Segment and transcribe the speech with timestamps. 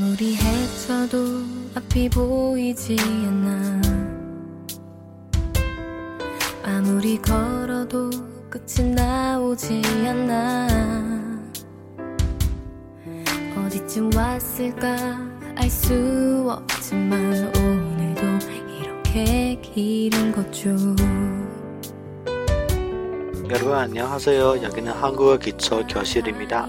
[0.00, 1.18] 아무리 헤쳐도
[1.74, 3.82] 앞이 보이지 않아
[6.62, 8.08] 아무리 걸어도
[8.48, 10.68] 끝이 나오지 않아
[13.56, 15.18] 어디쯤 왔을까
[15.56, 18.22] 알 수 없지만 오늘도
[18.80, 20.76] 이렇게 길은 거죠
[23.50, 24.62] 여러분 안녕하세요.
[24.62, 26.68] 여기는 한국어 기초 교실입니다.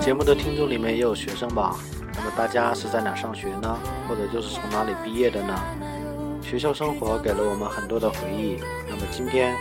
[0.00, 1.76] 节目的听众里面也有学生吧？
[2.14, 3.78] 那么大家是在哪上学呢？
[4.08, 5.54] 或者就是从哪里毕业的呢？
[6.42, 8.58] 学校生活给了我们很多的回忆。
[8.88, 9.56] 那么今天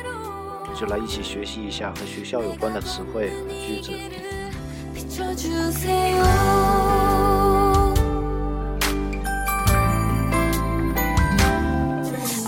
[0.75, 3.91] 就来一起学习一下和学校有关的词汇和句子。
[4.93, 6.21] 비춰주세요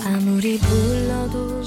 [0.04, 0.87] 아무리 불러도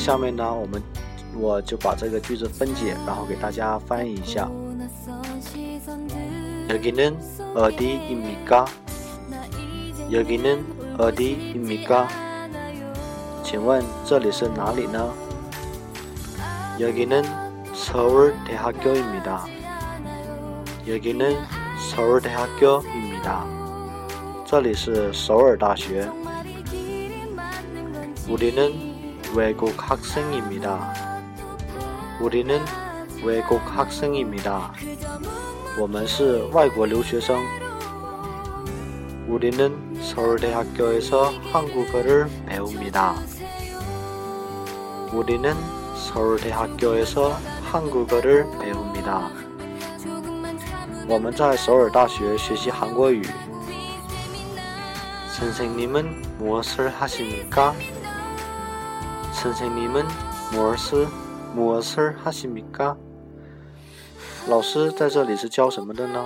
[0.00, 0.80] 下面呢，我们
[1.36, 4.48] 我就把这个句子分解，然后给大家翻译一下。
[4.78, 7.18] 낯선 시선들 여기는
[7.54, 8.66] 어디입니까?
[9.28, 10.64] 나 이제 여기는
[10.98, 12.08] 어디입니까?
[13.42, 15.12] 请问这里是哪里呢？
[16.78, 17.24] 여기는
[17.74, 19.46] 서울대학교입니다.
[20.86, 21.36] 여기는
[21.78, 23.44] 서울대학교입니다.
[24.44, 26.04] 这里是首尔大学。
[26.04, 28.89] 정말 이 길이 맞는 건지 우리는
[29.34, 30.92] 외국 학생입니다.
[32.20, 32.60] 우리는
[33.24, 34.72] 외국 학생입니다.
[34.76, 35.46] 그저 묵묵
[35.78, 37.42] 我们是外国留学生。
[39.28, 43.16] 우리는 서울대학교에서 한국어를 배웁니다.
[45.12, 45.54] 우리는
[45.96, 47.38] 서울대학교에서
[47.70, 49.30] 한국어를 배웁니다.
[50.02, 53.22] 조금만 참으면 我们在首尔大学学习韩国语。
[55.36, 57.74] 선생님은 무엇을 하십니까?
[59.40, 60.06] 선생님은
[60.52, 61.06] 무엇을
[61.54, 62.96] 무엇을 하십니까?
[64.48, 66.24] 老师在这里是教什么的呢？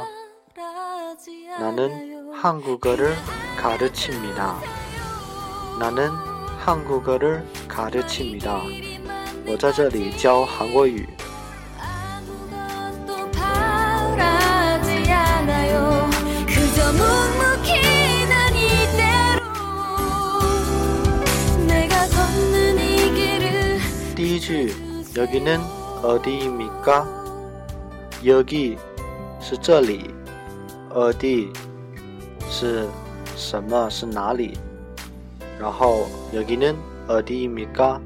[0.56, 2.32] 말하지 나는 않아요.
[2.34, 3.14] 한국어를
[3.56, 4.58] 가르칩니다.
[5.78, 6.10] 나는
[6.58, 8.60] 한국어를 가르칩니다.
[9.46, 11.08] 我在这里教韩国语。
[24.44, 24.70] 第一句，
[25.16, 25.58] 여기는
[26.02, 27.06] 어디입니까?
[28.26, 28.76] 여기
[29.40, 30.10] 是这里，
[30.90, 31.50] 어디
[32.50, 32.86] 是
[33.34, 33.88] 什么？
[33.88, 34.58] 是哪里？
[35.58, 36.76] 然后여기는
[37.08, 37.98] 어디입니까?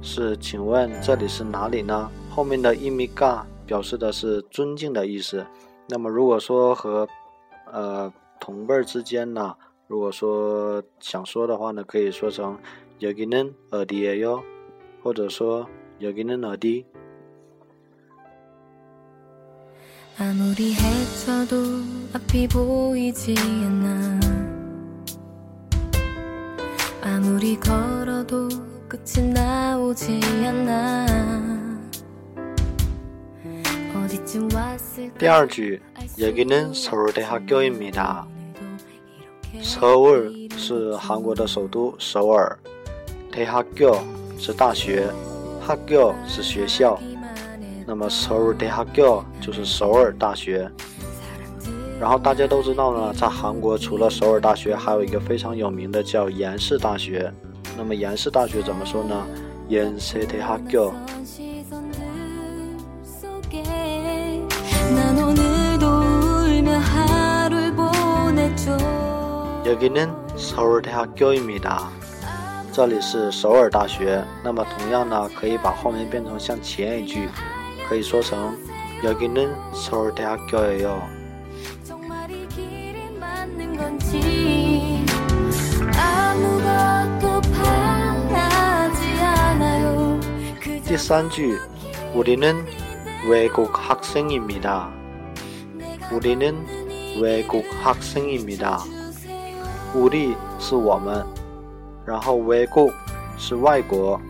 [0.00, 2.08] 是请问这里是哪里呢？
[2.30, 5.44] 后面的입니까表示的是尊敬的意思。
[5.88, 7.08] 那么如果说和
[7.72, 9.56] 呃同辈儿之间呢，
[9.88, 12.56] 如果说想说的话呢，可以说成
[13.00, 14.42] 여기는어디예요？
[15.04, 15.66] 或者说
[16.00, 16.84] 여기는어디？
[20.18, 21.56] 아무리 헤쳐도
[22.12, 24.20] 앞이 보이지 않아
[27.02, 28.46] 아무리 걸어도
[28.86, 31.06] 끝이 나오지 않아
[33.94, 35.80] 어디쯤 왔을까 第二句，
[36.18, 38.26] 여기는 서울대학교입니다.
[39.62, 42.58] 서울 是韩国的首都首尔，
[43.32, 43.94] 대학교
[44.38, 45.08] 是大学，
[45.60, 46.98] 학교是学校。
[47.86, 50.70] 那么서울대학교就是首尔大学。
[52.00, 57.32] 然后大家都知道呢，在韩国除了首尔大学，还有一个非常有名的叫延世大学。
[57.76, 59.26] 那么延世大学怎么说呢？
[59.68, 60.92] 延世대학교。
[61.24, 62.00] 시선들
[63.04, 63.62] 속에
[64.94, 68.76] 난 오늘도 울며 하루를 보냈죠
[69.66, 71.90] 여기는 서울대학교입니다.
[72.74, 74.24] 这里是首尔大学。
[74.42, 77.28] 那么同样呢，可以把后面变成像前一句，
[77.88, 78.56] 可以说成
[79.02, 81.00] 여기는서울대학교예 요。
[90.84, 91.58] 第三句，
[92.14, 94.90] 우리는외국학생입니 다。
[96.10, 98.82] 우리는외국학생입니 다。
[99.94, 101.24] 우리是我们。
[102.04, 102.92] 然后외국
[103.38, 104.20] 是外国，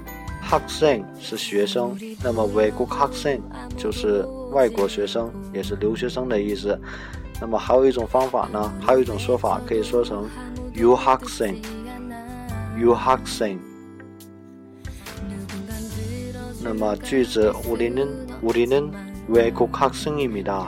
[0.42, 3.40] 학생是学生，那么외국학생
[3.76, 6.78] 就是外国学生，也是留学生的意思。
[7.40, 10.28] 那么还有一种方法呢，还有一种说法可以说成
[10.74, 11.56] 유학 생，
[12.78, 13.56] 유학 생。
[16.62, 20.66] 那么句子우리는우리는외국학생입니 다，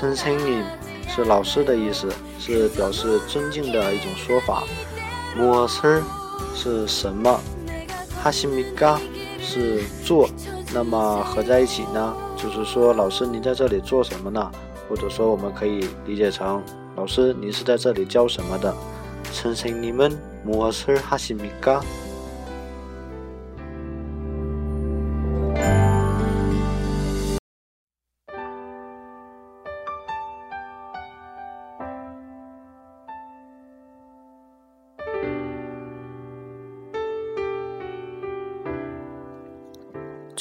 [0.00, 0.64] 尊敬您
[1.06, 2.08] 是老师的意思，
[2.38, 4.64] 是表示尊敬的一种说法。
[5.36, 6.02] 摩斯
[6.54, 7.38] 是什么？
[8.22, 8.98] 哈西米嘎
[9.40, 10.28] 是做。
[10.74, 12.14] 那么合在一起呢？
[12.36, 14.50] 就是说老师您在这里做什么呢？
[14.88, 16.62] 或者说我们可以理解成
[16.96, 18.74] 老师您是在这里教什么的？
[19.30, 21.80] 尊敬你们摩斯哈西米嘎。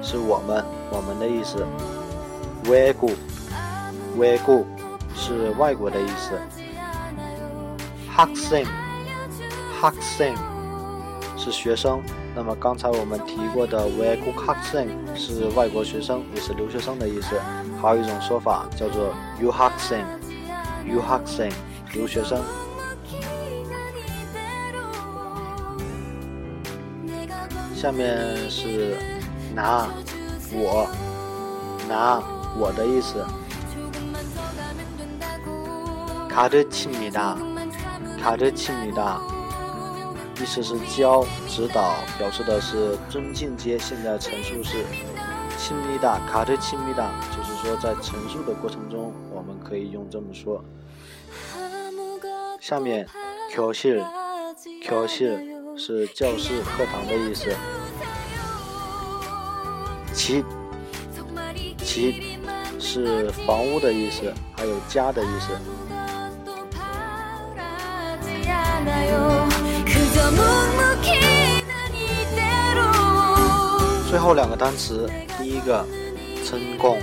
[0.00, 1.66] 是我们，我们的意思。
[2.66, 4.64] 외국외국
[5.14, 6.38] 是外国的意思。
[8.16, 8.64] 학생
[9.81, 10.35] Huxin
[11.37, 12.03] 是学生。
[12.35, 17.39] 那么刚才我们提过的 w e g u Huxin 是外国学生，也是留学生的意思。
[17.81, 20.03] 还有一种说法叫做 U Huxin。
[20.85, 21.53] U Huxin
[21.93, 22.43] 留学生。
[27.73, 28.97] 下面是
[29.55, 29.87] 拿
[30.51, 30.89] 我
[31.87, 32.21] 拿
[32.57, 33.25] 我的意思。
[36.29, 37.35] 卡르칩니 다，
[38.21, 39.38] 卡르칩니 다。
[40.41, 44.85] 意思是教、指导，表示的是尊敬接现在陈述是
[45.57, 47.05] 亲密的，卡特亲密的，
[47.35, 50.63] 就是说在陈述的过程中，我们可以用这么说。
[52.61, 53.05] 下面，
[53.53, 54.01] 教室，
[54.81, 55.45] 教室
[55.77, 57.53] 是教室、课堂的意思。
[60.13, 60.43] 其
[61.77, 62.39] 其
[62.79, 65.51] 是房屋的意思，还有家的意思。
[74.09, 75.85] 最后两个单词，第一个
[76.43, 76.97] 成功，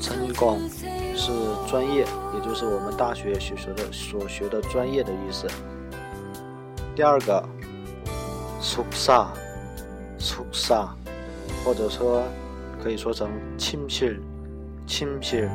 [0.00, 0.60] 成功
[1.14, 1.32] 是
[1.66, 5.46] 专业，也就是我们大学学学的所学的专业的意思。
[6.94, 7.42] 第二个。
[8.58, 9.24] 宿舍，
[10.18, 10.88] 宿舍，
[11.62, 12.24] 或者说
[12.82, 14.20] 可以说成寝室，
[14.86, 15.48] 寝室。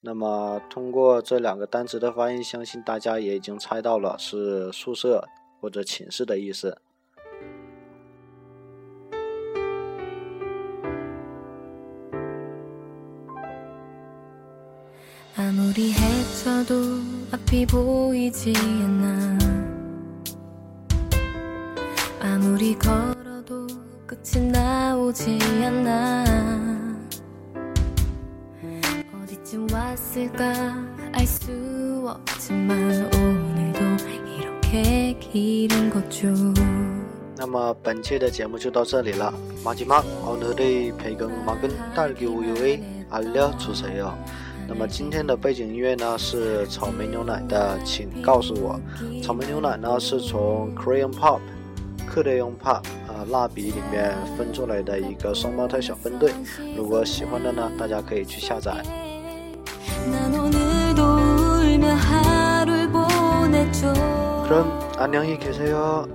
[0.00, 5.26] 那么通过这两个单词的发音，相信大家也已经猜到了是宿舍
[5.60, 6.78] 或者寝室的意思。
[37.36, 39.32] 那么本期的节目就到这里了。
[39.64, 40.36] 马吉马，奥
[40.98, 42.08] 培根马根大
[43.10, 44.12] 阿廖出谁哟？
[44.68, 48.80] 那么今天的背景音乐呢是草莓牛奶的，请告诉我。
[49.22, 51.40] 草莓牛奶呢是从 Korean Pop。
[52.08, 52.74] 克雷用帕
[53.06, 56.32] 啊，蜡笔里面分出来的一个双胞胎小分队。
[56.76, 58.82] 如果喜欢的呢，大家可以去下载。
[64.46, 66.06] 그럼 안녕히 계세요